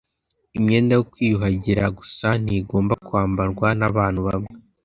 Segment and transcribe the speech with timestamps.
[0.57, 4.51] Imyenda yo kwiyuhagira gusa ntigomba kwambarwa nabantu bamwe.